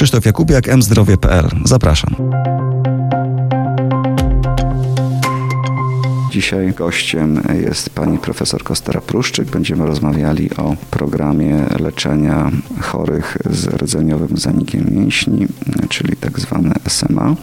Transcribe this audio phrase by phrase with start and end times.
[0.00, 1.48] Krzysztof Jakubiak, mzdrowie.pl.
[1.64, 2.14] Zapraszam.
[6.30, 9.50] Dzisiaj gościem jest pani profesor Kostera Pruszczyk.
[9.50, 12.50] Będziemy rozmawiali o programie leczenia
[12.80, 15.46] chorych z rdzeniowym zanikiem mięśni,
[15.90, 17.34] czyli tak zwane SMA.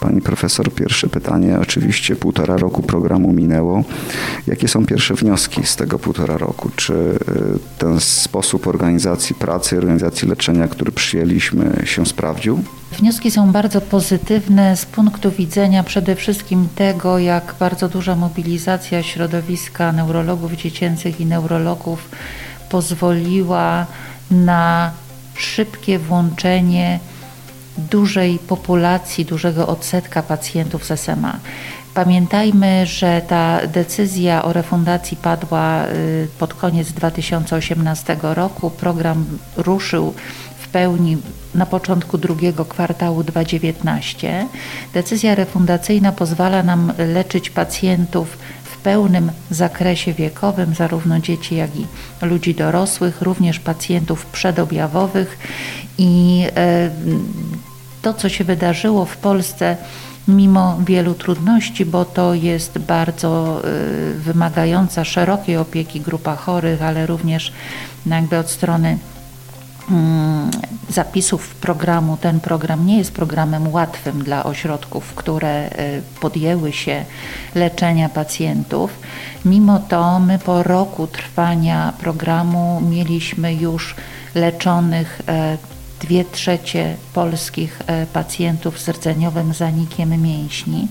[0.00, 1.58] Pani profesor, pierwsze pytanie.
[1.62, 3.84] Oczywiście półtora roku programu minęło.
[4.46, 6.70] Jakie są pierwsze wnioski z tego półtora roku?
[6.76, 7.18] Czy y,
[7.78, 12.64] ten sposób organizacji pracy, organizacji leczenia, który przyjęliśmy, się sprawdził?
[12.98, 19.92] Wnioski są bardzo pozytywne z punktu widzenia przede wszystkim tego, jak bardzo duża mobilizacja środowiska
[19.92, 22.08] neurologów dziecięcych i neurologów
[22.70, 23.86] pozwoliła
[24.30, 24.90] na
[25.34, 27.00] szybkie włączenie
[27.78, 31.38] dużej populacji, dużego odsetka pacjentów z SMA.
[31.94, 38.70] Pamiętajmy, że ta decyzja o refundacji padła y, pod koniec 2018 roku.
[38.70, 39.24] Program
[39.56, 40.14] ruszył
[40.72, 41.16] pełni
[41.54, 44.46] na początku drugiego kwartału 2019.
[44.94, 51.86] Decyzja refundacyjna pozwala nam leczyć pacjentów w pełnym zakresie wiekowym, zarówno dzieci, jak i
[52.22, 55.38] ludzi dorosłych, również pacjentów przedobjawowych.
[55.98, 56.90] I e,
[58.02, 59.76] to, co się wydarzyło w Polsce,
[60.28, 67.52] mimo wielu trudności, bo to jest bardzo e, wymagająca szerokiej opieki grupa chorych, ale również
[68.06, 68.98] jakby od strony
[70.88, 72.16] zapisów programu.
[72.16, 77.04] Ten program nie jest programem łatwym dla ośrodków, które y, podjęły się
[77.54, 78.90] leczenia pacjentów.
[79.44, 83.94] Mimo to my po roku trwania programu mieliśmy już
[84.34, 85.58] leczonych e,
[86.00, 90.88] dwie trzecie polskich e, pacjentów z rdzeniowym zanikiem mięśni,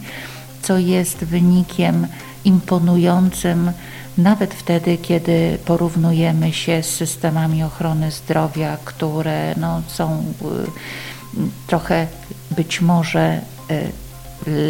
[0.61, 2.07] co jest wynikiem
[2.45, 3.71] imponującym
[4.17, 12.07] nawet wtedy, kiedy porównujemy się z systemami ochrony zdrowia, które no, są y, trochę
[12.51, 13.91] być może y,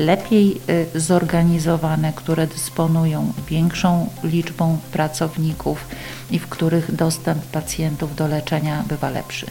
[0.06, 0.62] lepiej
[0.96, 5.86] y, zorganizowane, które dysponują większą liczbą pracowników
[6.32, 9.46] i w których dostęp pacjentów do leczenia bywa lepszy.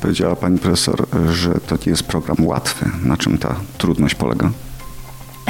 [0.00, 2.90] Powiedziała pani profesor, że to nie jest program łatwy.
[3.02, 4.50] Na czym ta trudność polega?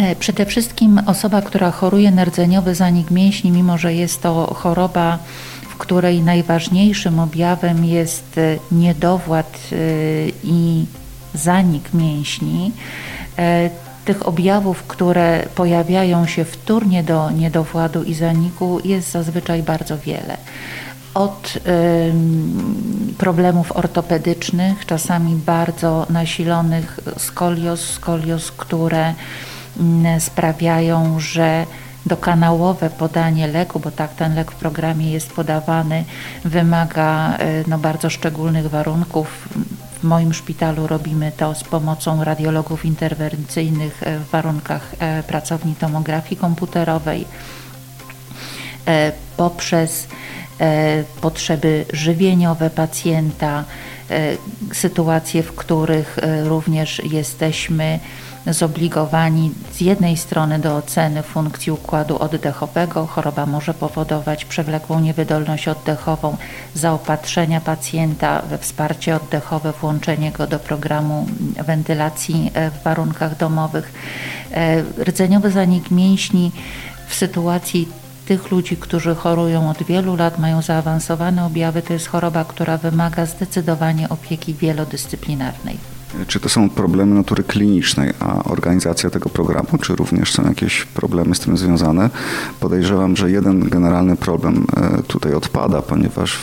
[0.00, 5.18] E, przede wszystkim osoba, która choruje na rdzeniowy zanik mięśni, mimo że jest to choroba,
[5.62, 9.76] w której najważniejszym objawem jest e, niedowład e,
[10.44, 10.86] i
[11.34, 12.72] zanik mięśni,
[14.04, 20.36] tych objawów, które pojawiają się wtórnie do niedowładu i zaniku jest zazwyczaj bardzo wiele.
[21.14, 21.58] Od
[23.18, 29.14] problemów ortopedycznych, czasami bardzo nasilonych skolios, skolios, które
[30.18, 31.66] sprawiają, że
[32.06, 36.04] dokanałowe podanie leku, bo tak ten lek w programie jest podawany,
[36.44, 39.48] wymaga e, no, bardzo szczególnych warunków.
[40.00, 46.40] W moim szpitalu robimy to z pomocą radiologów interwencyjnych e, w warunkach e, pracowni tomografii
[46.40, 47.24] komputerowej
[49.36, 50.08] poprzez
[51.20, 53.64] potrzeby żywieniowe pacjenta,
[54.72, 58.00] sytuacje, w których również jesteśmy
[58.52, 63.06] zobligowani z jednej strony do oceny funkcji układu oddechowego.
[63.06, 66.36] Choroba może powodować przewlekłą niewydolność oddechową,
[66.74, 71.26] zaopatrzenia pacjenta we wsparcie oddechowe, włączenie go do programu
[71.66, 73.92] wentylacji e, w warunkach domowych.
[74.52, 76.52] E, rdzeniowy zanik mięśni
[77.08, 77.88] w sytuacji
[78.26, 83.26] tych ludzi, którzy chorują od wielu lat, mają zaawansowane objawy, to jest choroba, która wymaga
[83.26, 85.99] zdecydowanie opieki wielodyscyplinarnej.
[86.26, 91.34] Czy to są problemy natury klinicznej, a organizacja tego programu, czy również są jakieś problemy
[91.34, 92.10] z tym związane?
[92.60, 96.38] Podejrzewam, że jeden generalny problem e, tutaj odpada, ponieważ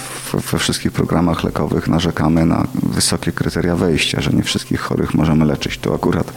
[0.52, 5.78] we wszystkich programach lekowych narzekamy na wysokie kryteria wejścia, że nie wszystkich chorych możemy leczyć.
[5.78, 6.34] Tu akurat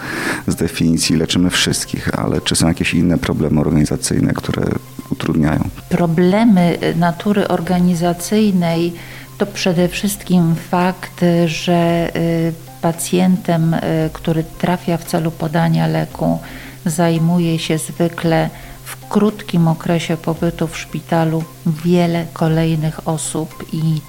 [0.47, 4.63] z definicji leczymy wszystkich, ale czy są jakieś inne problemy organizacyjne, które
[5.11, 5.69] utrudniają?
[5.89, 8.93] Problemy natury organizacyjnej
[9.39, 16.39] to przede wszystkim fakt, że y, pacjentem, y, który trafia w celu podania leku,
[16.87, 18.51] zajmuje się zwykle
[18.85, 24.01] w krótkim okresie pobytu w szpitalu wiele kolejnych osób i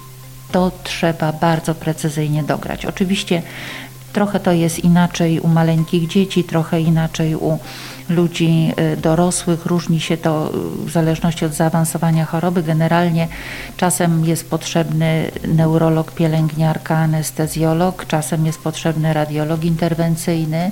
[0.52, 2.86] to trzeba bardzo precyzyjnie dograć.
[2.86, 3.42] Oczywiście
[4.12, 7.58] Trochę to jest inaczej u maleńkich dzieci, trochę inaczej u
[8.08, 9.66] ludzi y, dorosłych.
[9.66, 10.50] Różni się to
[10.84, 12.62] y, w zależności od zaawansowania choroby.
[12.62, 13.28] Generalnie
[13.76, 20.70] czasem jest potrzebny neurolog, pielęgniarka, anestezjolog, czasem jest potrzebny radiolog interwencyjny.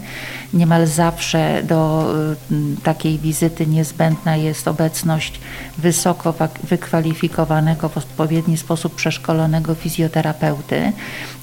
[0.55, 2.11] Niemal zawsze do
[2.51, 5.41] y, takiej wizyty niezbędna jest obecność
[5.79, 10.93] wysoko wykwalifikowanego, w odpowiedni sposób przeszkolonego fizjoterapeuty.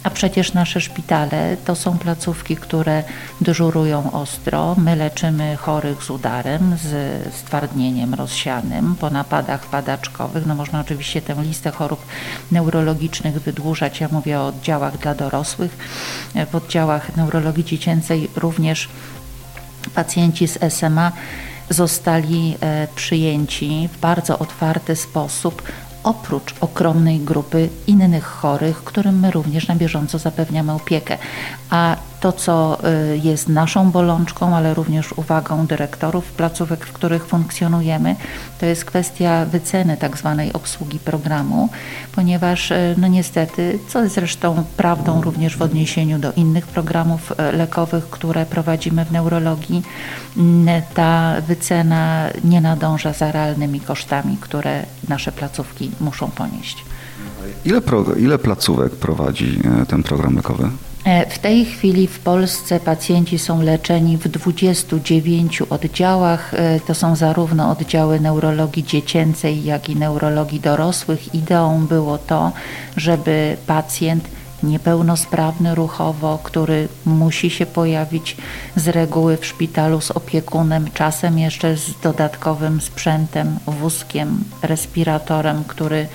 [0.03, 3.03] A przecież nasze szpitale to są placówki, które
[3.41, 4.75] dyżurują ostro.
[4.77, 10.45] My leczymy chorych z udarem, z stwardnieniem rozsianym, po napadach padaczkowych.
[10.45, 12.05] No można oczywiście tę listę chorób
[12.51, 13.99] neurologicznych wydłużać.
[13.99, 15.77] Ja mówię o oddziałach dla dorosłych.
[16.51, 18.89] W oddziałach neurologii dziecięcej również
[19.95, 21.11] pacjenci z SMA
[21.69, 25.61] zostali e, przyjęci w bardzo otwarty sposób
[26.07, 31.17] oprócz ogromnej grupy innych chorych, którym my również na bieżąco zapewniamy opiekę.
[31.69, 31.95] A
[32.27, 32.77] to, co
[33.13, 38.15] y, jest naszą bolączką, ale również uwagą dyrektorów placówek, w których funkcjonujemy,
[38.59, 41.69] to jest kwestia wyceny tak zwanej obsługi programu,
[42.15, 47.57] ponieważ y, no niestety, co jest zresztą prawdą również w odniesieniu do innych programów y,
[47.57, 49.83] lekowych, które prowadzimy w neurologii,
[50.93, 56.85] ta wycena nie nadąża za realnymi kosztami, które nasze placówki muszą ponieść.
[57.65, 60.69] Ile, pro, ile placówek prowadzi e, ten program lekowy?
[61.05, 66.53] E, w tej chwili w Polsce pacjenci są leczeni w 29 oddziałach.
[66.53, 71.35] E, to są zarówno oddziały neurologii dziecięcej, jak i neurologii dorosłych.
[71.35, 72.51] Ideą było to,
[72.97, 74.23] żeby pacjent
[74.63, 78.37] niepełnosprawny ruchowo, który musi się pojawić
[78.75, 86.07] z reguły w szpitalu z opiekunem, czasem jeszcze z dodatkowym sprzętem, wózkiem, respiratorem, który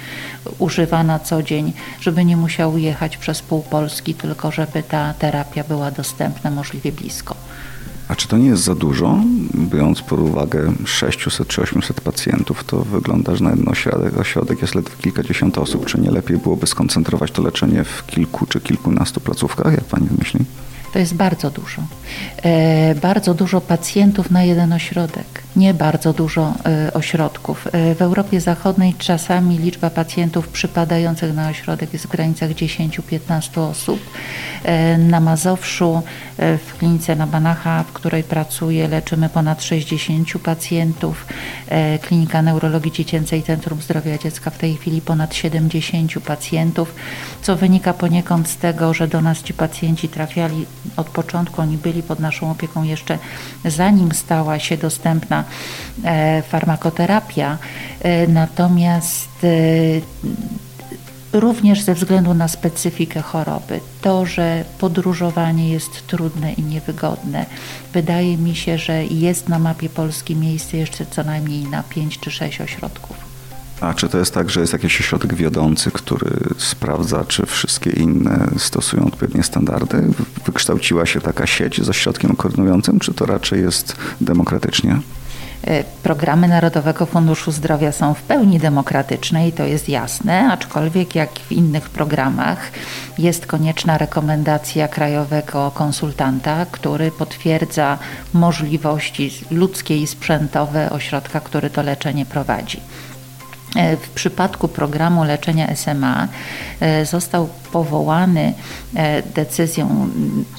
[0.58, 5.64] używa na co dzień, żeby nie musiał jechać przez pół Polski, tylko żeby ta terapia
[5.64, 7.34] była dostępna możliwie blisko.
[8.12, 9.18] A czy to nie jest za dużo?
[9.54, 14.74] Biorąc pod uwagę 600 czy 800 pacjentów, to wygląda, że na jeden ośrodek, ośrodek jest
[14.74, 15.86] ledwo kilkadziesiąt osób.
[15.86, 19.72] Czy nie lepiej byłoby skoncentrować to leczenie w kilku czy kilkunastu placówkach?
[19.72, 20.40] Jak pani myśli?
[20.92, 21.82] To jest bardzo dużo.
[22.42, 27.66] E, bardzo dużo pacjentów na jeden ośrodek, nie bardzo dużo e, ośrodków.
[27.72, 34.00] E, w Europie Zachodniej czasami liczba pacjentów przypadających na ośrodek jest w granicach 10-15 osób.
[34.98, 36.02] Na Mazowszu,
[36.38, 41.26] w klinice na Banacha, w której pracuję, leczymy ponad 60 pacjentów.
[42.02, 46.94] Klinika Neurologii Dziecięcej Centrum Zdrowia Dziecka w tej chwili ponad 70 pacjentów,
[47.42, 50.66] co wynika poniekąd z tego, że do nas ci pacjenci trafiali
[50.96, 53.18] od początku oni byli pod naszą opieką jeszcze
[53.64, 55.41] zanim stała się dostępna
[56.04, 57.58] e, farmakoterapia.
[58.00, 59.48] E, natomiast e,
[61.32, 67.46] również ze względu na specyfikę choroby, to, że podróżowanie jest trudne i niewygodne,
[67.92, 72.30] wydaje mi się, że jest na mapie Polski miejsce jeszcze co najmniej na 5 czy
[72.30, 73.32] 6 ośrodków.
[73.80, 78.48] A czy to jest tak, że jest jakiś ośrodek wiodący, który sprawdza, czy wszystkie inne
[78.58, 80.02] stosują odpowiednie standardy?
[80.46, 85.00] Wykształciła się taka sieć z ośrodkiem koordynującym, czy to raczej jest demokratycznie?
[85.66, 91.30] E, programy Narodowego Funduszu Zdrowia są w pełni demokratyczne i to jest jasne, aczkolwiek jak
[91.30, 92.70] w innych programach
[93.18, 97.98] jest konieczna rekomendacja krajowego konsultanta, który potwierdza
[98.32, 102.80] możliwości ludzkie i sprzętowe ośrodka, który to leczenie prowadzi.
[103.76, 106.28] E, w przypadku programu leczenia SMA
[106.80, 108.54] e, został powołany
[108.94, 110.08] e, decyzją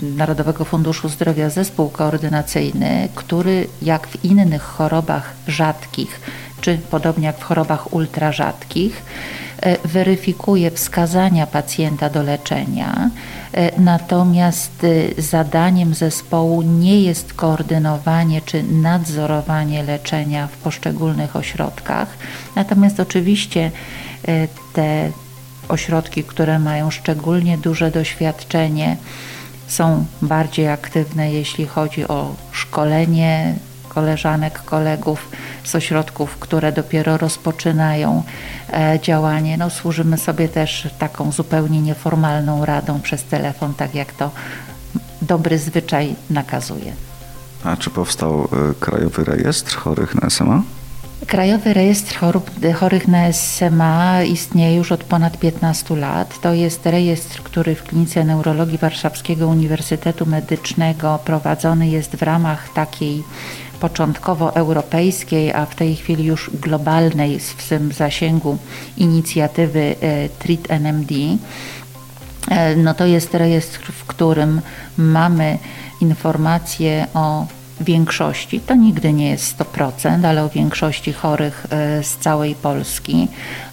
[0.01, 6.21] Narodowego Funduszu Zdrowia zespół koordynacyjny, który jak w innych chorobach rzadkich,
[6.61, 9.03] czy podobnie jak w chorobach ultrarzadkich,
[9.85, 13.09] weryfikuje wskazania pacjenta do leczenia,
[13.53, 22.17] E, natomiast e, zadaniem zespołu nie jest koordynowanie czy nadzorowanie leczenia w poszczególnych ośrodkach.
[22.55, 23.71] Natomiast oczywiście
[24.27, 25.11] e, te
[25.69, 28.97] ośrodki, które mają szczególnie duże doświadczenie,
[29.67, 33.55] są bardziej aktywne, jeśli chodzi o szkolenie
[33.95, 35.29] koleżanek, kolegów
[35.63, 38.23] z ośrodków, które dopiero rozpoczynają
[38.73, 39.57] e, działanie.
[39.57, 44.31] No, służymy sobie też taką zupełnie nieformalną radą przez telefon, tak jak to
[45.21, 46.93] dobry zwyczaj nakazuje.
[47.63, 50.61] A czy powstał e, Krajowy Rejestr Chorych na SMA?
[51.27, 56.41] Krajowy Rejestr Chorób, Chorych na SMA istnieje już od ponad 15 lat.
[56.41, 63.23] To jest rejestr, który w Klinice Neurologii Warszawskiego Uniwersytetu Medycznego prowadzony jest w ramach takiej
[63.79, 68.57] początkowo europejskiej, a w tej chwili już globalnej w tym zasięgu
[68.97, 71.11] inicjatywy e, Treat NMD.
[72.49, 74.61] e, no to jest rejestr, w którym
[74.97, 75.57] mamy
[76.01, 77.45] informacje o
[77.83, 83.27] większości, to nigdy nie jest 100%, ale o większości chorych e, z całej Polski,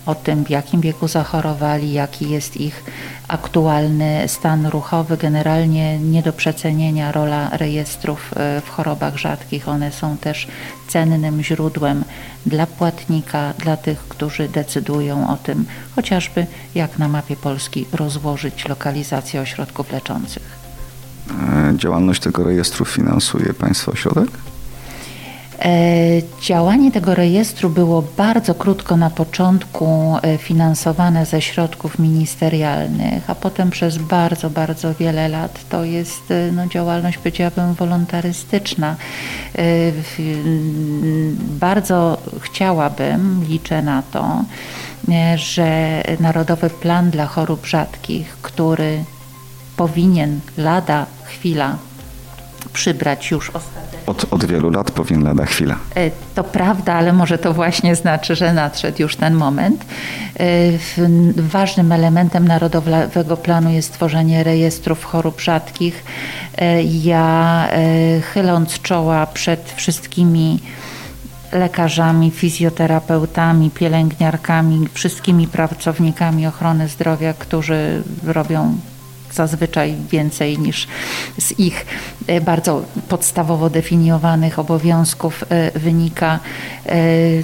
[0.07, 2.85] o tym w jakim wieku zachorowali, jaki jest ich
[3.29, 5.17] aktualny stan ruchowy.
[5.17, 9.69] Generalnie nie do przecenienia rola rejestrów e, w chorobach rzadkich.
[9.69, 10.49] One są też
[10.89, 12.05] cennym źródłem
[12.47, 19.41] dla płatnika, dla tych, którzy decydują o tym, chociażby jak na mapie Polski rozłożyć lokalizację
[19.41, 20.60] ośrodków leczących.
[21.31, 24.31] E, działalność tego rejestru finansuje Państwa ośrodek?
[25.59, 25.71] E,
[26.43, 33.71] działanie tego rejestru było bardzo krótko na początku e, finansowane ze środków ministerialnych, a potem
[33.71, 36.23] przez bardzo, bardzo wiele lat to jest
[36.53, 38.97] no, działalność, powiedziałabym, wolontarystyczna.
[41.61, 44.45] Bardzo chciałabym, liczę na to,
[45.37, 49.05] że Narodowy Plan dla Chorób Rzadkich, który
[49.81, 51.77] powinien lada chwila
[52.73, 53.99] przybrać już ostatecznie.
[54.07, 55.77] Od, od wielu lat powinien lada chwila.
[55.97, 59.85] E, to prawda, ale może to właśnie znaczy, że nadszedł już ten moment.
[60.41, 60.47] E,
[61.37, 66.05] ważnym elementem Narodowego Planu jest tworzenie rejestrów chorób rzadkich.
[66.59, 67.69] E, ja
[68.33, 70.61] chyląc czoła przed wszystkimi
[71.53, 78.75] lekarzami, fizjoterapeutami, pielęgniarkami, wszystkimi pracownikami ochrony zdrowia, którzy robią
[79.33, 80.87] zazwyczaj więcej niż
[81.39, 81.87] z ich
[82.27, 86.39] e, bardzo podstawowo definiowanych obowiązków e, wynika.
[86.87, 86.97] E,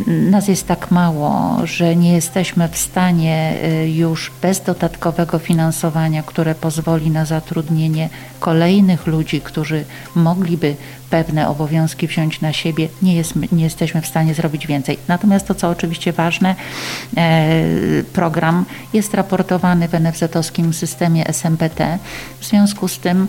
[0.07, 3.55] nas jest tak mało, że nie jesteśmy w stanie
[3.95, 8.09] już bez dodatkowego finansowania, które pozwoli na zatrudnienie
[8.41, 10.77] kolejnych ludzi, którzy mogliby
[11.11, 14.99] pewne obowiązki wziąć na siebie, nie, jest, nie jesteśmy w stanie zrobić więcej.
[15.09, 16.55] Natomiast to, co oczywiście ważne,
[18.13, 21.99] program jest raportowany w NFZ-owskim systemie SMPT.
[22.41, 23.29] W związku z tym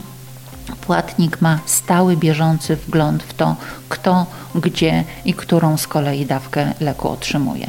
[0.82, 3.56] płatnik ma stały, bieżący wgląd w to,
[3.90, 7.68] kto, gdzie i którą z kolei dawkę leku otrzymuje.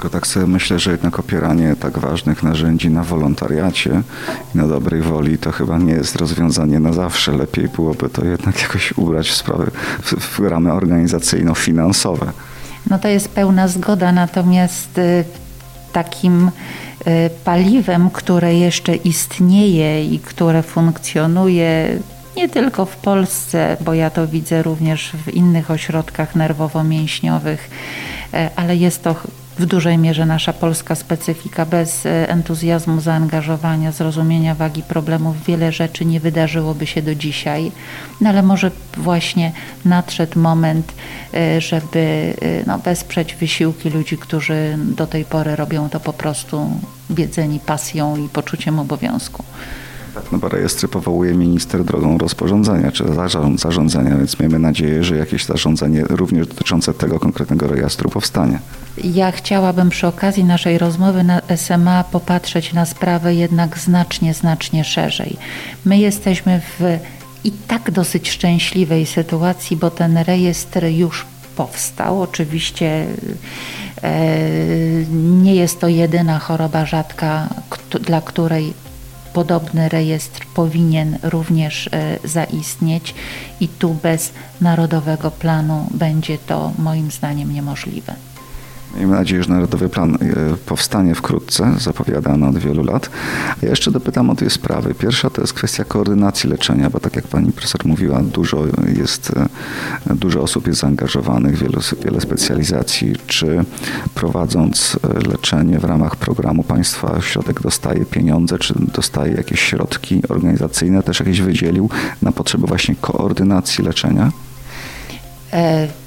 [0.00, 4.02] Tylko tak sobie myślę, że jednak opieranie tak ważnych narzędzi na wolontariacie
[4.54, 7.32] i na dobrej woli to chyba nie jest rozwiązanie na zawsze.
[7.32, 9.70] Lepiej byłoby to jednak jakoś ubrać w sprawy,
[10.02, 12.32] w, w ramy organizacyjno-finansowe.
[12.90, 15.24] No to jest pełna zgoda, natomiast y,
[15.92, 16.50] takim
[17.06, 21.98] y, paliwem, które jeszcze istnieje i które funkcjonuje
[22.36, 27.58] nie tylko w Polsce, bo ja to widzę również w innych ośrodkach nerwowo-mięśniowych,
[28.34, 29.16] y, ale jest to
[29.60, 31.66] w dużej mierze nasza polska specyfika.
[31.66, 37.72] Bez e, entuzjazmu, zaangażowania, zrozumienia wagi problemów wiele rzeczy nie wydarzyłoby się do dzisiaj.
[38.20, 39.52] No ale może właśnie
[39.84, 40.92] nadszedł moment,
[41.34, 41.98] e, żeby
[42.40, 46.70] e, no, wesprzeć wysiłki ludzi, którzy do tej pory robią to po prostu
[47.10, 49.44] biedzeni pasją i poczuciem obowiązku.
[50.14, 53.04] Tak, no bo rejestry powołuje minister drogą rozporządzenia czy
[53.56, 58.58] zarządzenia, więc miejmy nadzieję, że jakieś zarządzenie również dotyczące tego konkretnego rejestru powstanie.
[59.04, 65.36] Ja chciałabym przy okazji naszej rozmowy na SMA popatrzeć na sprawę jednak znacznie, znacznie szerzej.
[65.84, 66.98] My jesteśmy w
[67.44, 72.22] i tak dosyć szczęśliwej sytuacji, bo ten rejestr już powstał.
[72.22, 73.06] Oczywiście
[74.02, 74.26] e,
[75.42, 77.48] nie jest to jedyna choroba rzadka,
[78.00, 78.72] dla której
[79.32, 83.14] podobny rejestr powinien również e, zaistnieć
[83.60, 88.14] i tu bez narodowego planu będzie to moim zdaniem niemożliwe.
[88.96, 90.18] Miejmy nadzieję, że Narodowy Plan e,
[90.66, 93.10] powstanie wkrótce, zapowiadany od wielu lat.
[93.62, 94.94] Ja jeszcze dopytam o dwie sprawy.
[94.94, 98.64] Pierwsza to jest kwestia koordynacji leczenia, bo tak jak pani profesor mówiła, dużo
[98.98, 99.32] jest,
[100.10, 103.16] e, dużo osób jest zaangażowanych, wiele, wiele specjalizacji.
[103.26, 103.64] Czy
[104.14, 111.02] prowadząc e, leczenie w ramach programu państwa ośrodek dostaje pieniądze, czy dostaje jakieś środki organizacyjne,
[111.02, 111.90] też jakieś wydzielił
[112.22, 114.32] na potrzeby właśnie koordynacji leczenia?
[115.52, 115.99] E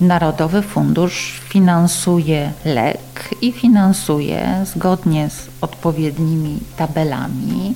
[0.00, 7.74] Narodowy Fundusz finansuje lek i finansuje zgodnie z odpowiednimi tabelami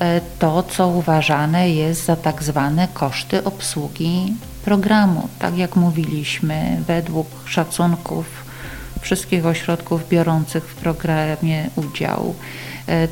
[0.00, 4.34] e, to, co uważane jest za tak zwane koszty obsługi
[4.64, 5.28] programu.
[5.38, 8.26] Tak jak mówiliśmy, według szacunków
[9.00, 12.34] wszystkich ośrodków biorących w programie udział,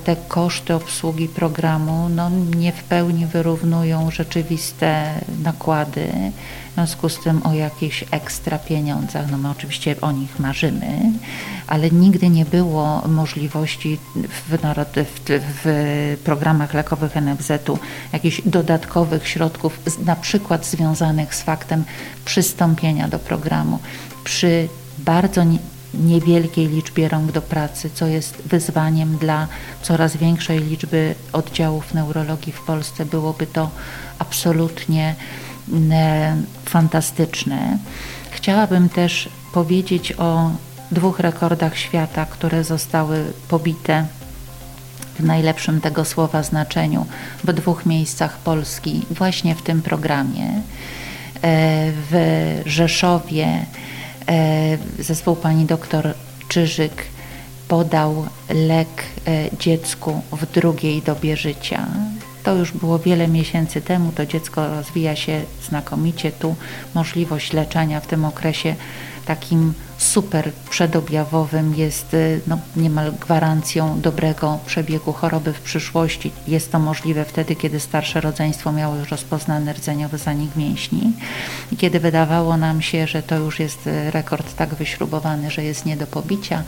[0.05, 6.09] te koszty obsługi programu no, nie w pełni wyrównują rzeczywiste nakłady
[6.71, 11.01] w związku z tym o jakichś ekstra pieniądzach, no my oczywiście o nich marzymy,
[11.67, 14.59] ale nigdy nie było możliwości w,
[15.05, 17.79] w, w programach lekowych NFZ-u
[18.13, 21.85] jakichś dodatkowych środków, na przykład związanych z faktem
[22.25, 23.79] przystąpienia do programu.
[24.25, 25.45] Przy bardzo
[25.99, 29.49] niewielkiej liczbie rąk do pracy, co jest wyzwaniem dla
[29.83, 33.07] coraz większej liczby oddziałów neurologii w Polsce.
[33.07, 33.71] Byłoby to
[34.19, 35.15] absolutnie
[35.93, 37.79] e, fantastyczne.
[38.31, 40.51] Chciałabym też powiedzieć o
[40.91, 44.07] dwóch rekordach świata, które zostały pobite
[45.19, 47.07] w najlepszym tego słowa znaczeniu
[47.45, 50.47] w dwóch miejscach Polski, właśnie w tym programie.
[50.47, 50.61] E,
[52.11, 52.15] w
[52.67, 53.67] Rzeszowie
[54.99, 56.15] zespół pani doktor
[56.49, 57.05] Czyżyk
[57.69, 58.89] podał lek
[59.27, 61.87] e, dziecku w drugiej dobie życia.
[62.43, 66.33] To już było wiele miesięcy temu, to dziecko rozwija się znakomicie.
[66.33, 66.57] Tu
[66.95, 68.75] możliwość leczenia w tym okresie
[69.27, 69.73] takim
[70.05, 76.33] super przedobjawowym jest y, no, niemal gwarancją dobrego przebiegu choroby w przyszłości.
[76.49, 81.13] Jest to możliwe wtedy, kiedy starsze rodzeństwo miało już rozpoznany rdzeniowy zanik mięśni
[81.73, 85.87] i kiedy wydawało nam się, że to już jest y, rekord tak wyśrubowany, że jest
[85.87, 86.63] nie do pobicia.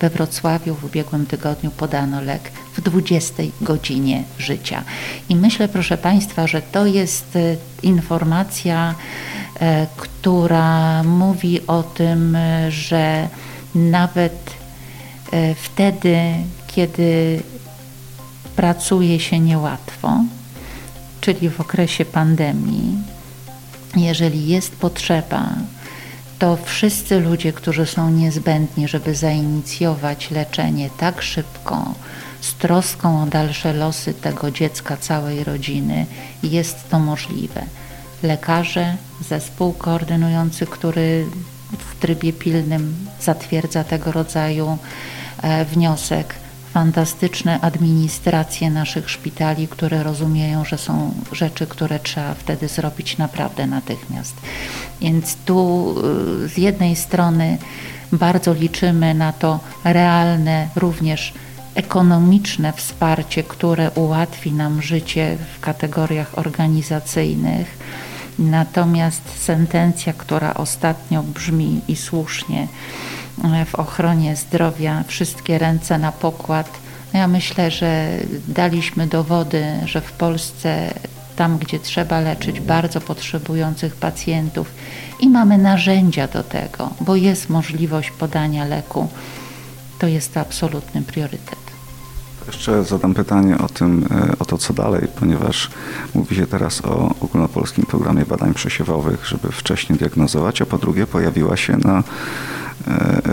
[0.00, 4.84] We Wrocławiu w ubiegłym tygodniu podano lek w 20 godzinie życia.
[5.28, 8.94] I myślę, proszę Państwa, że to jest y, informacja,
[9.96, 13.28] która mówi o tym, e, że
[13.74, 14.50] nawet
[15.32, 16.18] e, wtedy,
[16.66, 17.42] kiedy
[18.56, 20.20] pracuje się niełatwo,
[21.20, 22.98] czyli w okresie pandemii,
[23.96, 25.48] jeżeli jest potrzeba,
[26.38, 31.94] to wszyscy ludzie, którzy są niezbędni, żeby zainicjować leczenie tak szybko,
[32.40, 36.06] z troską o dalsze losy tego dziecka, całej rodziny,
[36.42, 37.62] jest to możliwe
[38.22, 38.96] lekarze,
[39.28, 41.26] zespół koordynujący, który
[41.78, 44.78] w trybie pilnym zatwierdza tego rodzaju
[45.42, 46.34] e, wniosek.
[46.72, 54.34] Fantastyczne administracje naszych szpitali, które rozumieją, że są rzeczy, które trzeba wtedy zrobić naprawdę natychmiast.
[55.00, 55.94] Więc tu
[56.44, 57.58] e, z jednej strony
[58.12, 61.32] bardzo liczymy na to realne również
[61.74, 67.78] ekonomiczne wsparcie, które ułatwi nam życie w kategoriach organizacyjnych
[68.38, 72.68] Natomiast sentencja, która ostatnio brzmi i słusznie
[73.44, 76.70] e, w ochronie zdrowia, wszystkie ręce na pokład,
[77.12, 78.18] no ja myślę, że
[78.48, 80.94] daliśmy dowody, że w Polsce,
[81.36, 84.70] tam gdzie trzeba leczyć bardzo potrzebujących pacjentów
[85.20, 89.08] i mamy narzędzia do tego, bo jest możliwość podania leku,
[89.98, 91.67] to jest to absolutny priorytet.
[92.48, 95.70] Jeszcze zadam pytanie o tym, e, o to co dalej, ponieważ
[96.14, 101.56] mówi się teraz o ogólnopolskim programie badań przesiewowych, żeby wcześniej diagnozować, a po drugie pojawiła
[101.56, 102.02] się na e,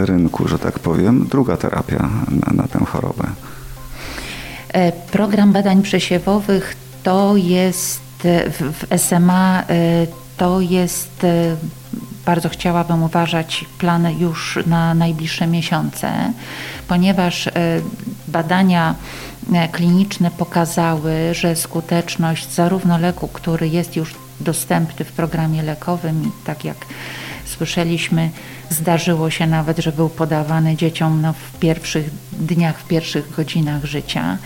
[0.06, 3.24] rynku, że tak powiem, druga terapia na, na tę chorobę.
[4.74, 9.64] E, program badań przesiewowych to jest w, SMA
[10.38, 11.26] to jest
[12.26, 16.34] bardzo chciałabym uważać plany już na najbliższe miesiące,
[16.88, 17.50] ponieważ
[18.36, 18.96] badania
[19.54, 26.46] e, kliniczne pokazały, że skuteczność zarówno leku, który jest już dostępny w programie lekowym i
[26.46, 26.78] tak jak
[27.46, 28.30] słyszeliśmy,
[28.70, 34.38] zdarzyło się nawet, że był podawany dzieciom no, w pierwszych dniach, w pierwszych godzinach życia.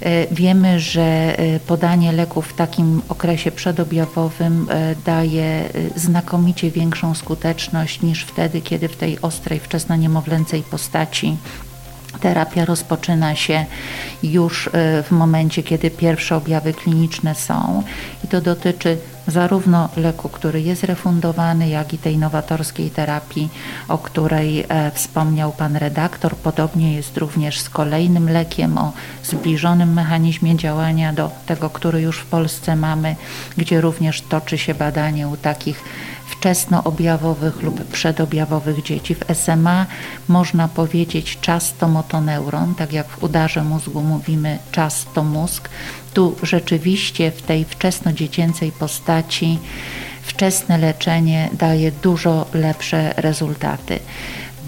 [0.00, 4.66] E, wiemy, że e, podanie leku w takim okresie przedobjawowym
[5.04, 11.36] daje znakomicie większą skuteczność niż wtedy, kiedy w tej ostrej, wczesno-niemowlęcej postaci
[12.20, 13.64] Terapia rozpoczyna się
[14.22, 17.82] już e, w momencie, kiedy pierwsze objawy kliniczne są.
[18.24, 23.48] I to dotyczy zarówno leku, który jest refundowany, jak i tej nowatorskiej terapii,
[23.88, 26.36] o której e, wspomniał pan redaktor.
[26.36, 32.26] Podobnie jest również z kolejnym lekiem o zbliżonym mechanizmie działania do tego, który już w
[32.26, 33.16] Polsce mamy,
[33.56, 35.84] gdzie również toczy się badanie u takich
[36.26, 39.14] wczesnoobjawowych lub przedobjawowych dzieci.
[39.14, 39.86] W SMA
[40.28, 45.68] można powiedzieć czas to motoneuron, tak jak w udarze mózgu mówimy czas to mózg.
[46.14, 49.58] Tu rzeczywiście w tej wczesnodziecięcej postaci
[50.22, 53.98] wczesne leczenie daje dużo lepsze rezultaty.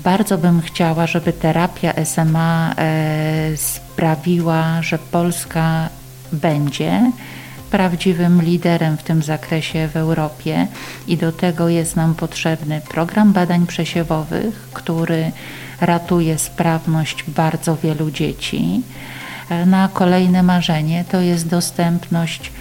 [0.04, 5.88] Bardzo bym chciała, żeby terapia SMA e, sprawiła, że Polska
[6.32, 7.12] będzie
[7.70, 10.66] prawdziwym liderem w tym zakresie w Europie
[11.06, 15.32] i do tego jest nam potrzebny program badań przesiewowych, który
[15.80, 18.82] ratuje sprawność bardzo wielu dzieci.
[19.66, 21.04] Na kolejne marzenie.
[21.10, 22.52] To jest dostępność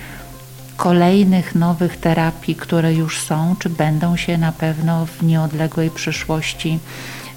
[0.78, 6.80] kolejnych nowych terapii, które już są, czy będą się na pewno w nieodległej przyszłości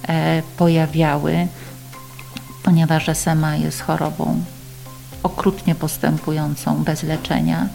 [0.09, 1.47] e, pojawiały,
[2.63, 4.41] ponieważ SMA jest chorobą
[5.23, 7.69] okrutnie postępującą bez leczenia,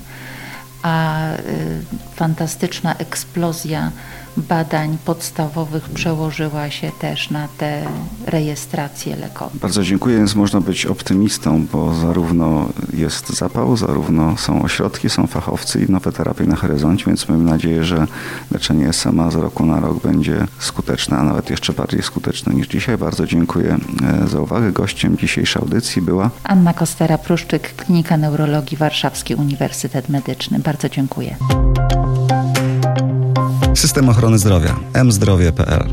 [0.83, 1.81] a y,
[2.15, 3.91] fantastyczna eksplozja
[4.37, 7.85] badań podstawowych przełożyła się też na te
[8.25, 9.51] rejestracje lekowe.
[9.61, 15.85] Bardzo dziękuję, więc można być optymistą, bo zarówno jest zapał, zarówno są ośrodki, są fachowcy
[15.85, 18.07] i nowe terapie na horyzoncie, więc mamy nadzieję, że
[18.51, 22.97] leczenie SMA z roku na rok będzie skuteczne, a nawet jeszcze bardziej skuteczne niż dzisiaj.
[22.97, 23.77] Bardzo dziękuję
[24.23, 24.71] e, za uwagę.
[24.71, 30.59] Gościem dzisiejszej audycji była Anna Kostera-Pruszczyk, Klinika Neurologii Warszawski Uniwersytet Medyczny.
[30.59, 31.35] Bardzo dziękuję.
[33.73, 34.75] System ochrony zdrowia.
[35.03, 35.87] Mzdrowie.pl